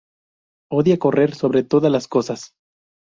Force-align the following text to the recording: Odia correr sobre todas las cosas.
Odia 0.71 0.97
correr 0.97 1.35
sobre 1.35 1.63
todas 1.63 1.91
las 1.91 2.07
cosas. 2.07 2.53